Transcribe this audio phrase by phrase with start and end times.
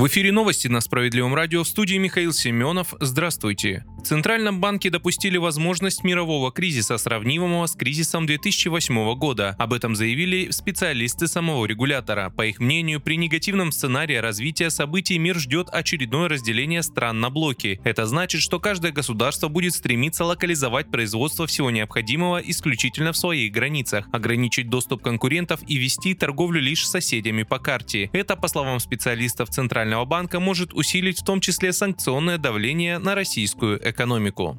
[0.00, 2.94] В эфире новости на Справедливом радио в студии Михаил Семенов.
[3.00, 3.84] Здравствуйте.
[3.98, 9.54] В Центральном банке допустили возможность мирового кризиса, сравнимого с кризисом 2008 года.
[9.58, 12.30] Об этом заявили специалисты самого регулятора.
[12.30, 17.78] По их мнению, при негативном сценарии развития событий мир ждет очередное разделение стран на блоки.
[17.84, 24.08] Это значит, что каждое государство будет стремиться локализовать производство всего необходимого исключительно в своих границах,
[24.12, 28.08] ограничить доступ конкурентов и вести торговлю лишь с соседями по карте.
[28.14, 33.16] Это, по словам специалистов Центрального Центрального банка может усилить в том числе санкционное давление на
[33.16, 34.56] российскую экономику.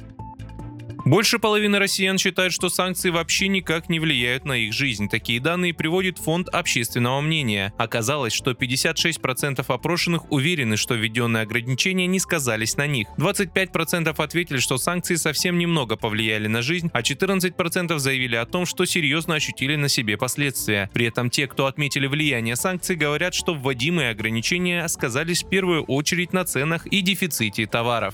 [1.04, 5.10] Больше половины россиян считают, что санкции вообще никак не влияют на их жизнь.
[5.10, 7.74] Такие данные приводит Фонд общественного мнения.
[7.78, 13.08] Оказалось, что 56% опрошенных уверены, что введенные ограничения не сказались на них.
[13.18, 18.86] 25% ответили, что санкции совсем немного повлияли на жизнь, а 14% заявили о том, что
[18.86, 20.90] серьезно ощутили на себе последствия.
[20.94, 26.32] При этом те, кто отметили влияние санкций, говорят, что вводимые ограничения сказались в первую очередь
[26.32, 28.14] на ценах и дефиците товаров.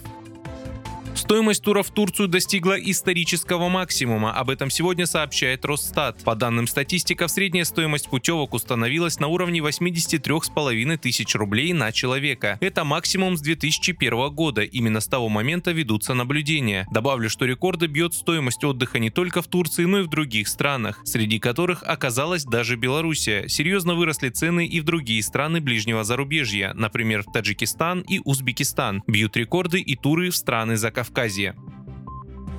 [1.17, 4.31] Стоимость тура в Турцию достигла исторического максимума.
[4.33, 6.23] Об этом сегодня сообщает Росстат.
[6.23, 12.59] По данным статистиков, средняя стоимость путевок установилась на уровне 83,5 тысяч рублей на человека.
[12.61, 14.61] Это максимум с 2001 года.
[14.61, 16.87] Именно с того момента ведутся наблюдения.
[16.91, 21.01] Добавлю, что рекорды бьет стоимость отдыха не только в Турции, но и в других странах,
[21.03, 23.49] среди которых оказалась даже Белоруссия.
[23.49, 29.01] Серьезно выросли цены и в другие страны ближнего зарубежья, например, в Таджикистан и Узбекистан.
[29.07, 31.55] Бьют рекорды и туры в страны Закавказья Кавказе.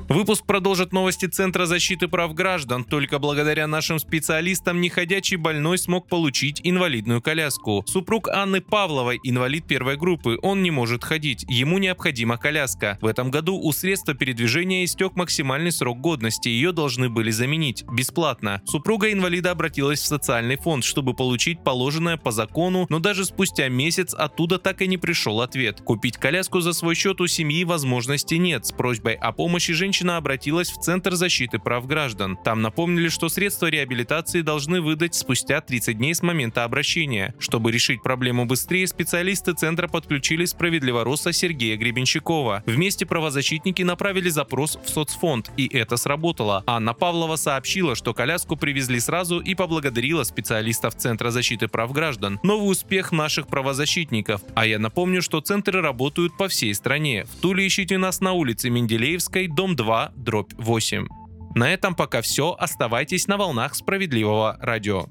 [0.09, 2.83] Выпуск продолжит новости Центра защиты прав граждан.
[2.83, 7.85] Только благодаря нашим специалистам неходячий больной смог получить инвалидную коляску.
[7.87, 10.39] Супруг Анны Павловой инвалид первой группы.
[10.41, 11.45] Он не может ходить.
[11.47, 12.97] Ему необходима коляска.
[13.03, 16.49] В этом году у средства передвижения истек максимальный срок годности.
[16.49, 17.85] Ее должны были заменить.
[17.93, 18.63] Бесплатно.
[18.65, 24.15] Супруга инвалида обратилась в социальный фонд, чтобы получить положенное по закону, но даже спустя месяц
[24.15, 25.83] оттуда так и не пришел ответ.
[25.83, 28.65] Купить коляску за свой счет у семьи возможности нет.
[28.65, 32.37] С просьбой о помощи женщина женщина обратилась в Центр защиты прав граждан.
[32.45, 37.35] Там напомнили, что средства реабилитации должны выдать спустя 30 дней с момента обращения.
[37.41, 42.63] Чтобы решить проблему быстрее, специалисты Центра подключили справедливо Роса Сергея Гребенщикова.
[42.65, 46.63] Вместе правозащитники направили запрос в соцфонд, и это сработало.
[46.67, 52.39] Анна Павлова сообщила, что коляску привезли сразу и поблагодарила специалистов Центра защиты прав граждан.
[52.45, 54.43] Новый успех наших правозащитников.
[54.55, 57.25] А я напомню, что центры работают по всей стране.
[57.25, 61.07] В Туле ищите нас на улице Менделеевской, дом 2 2 дробь 8.
[61.55, 62.55] На этом пока все.
[62.59, 65.07] Оставайтесь на волнах справедливого радио.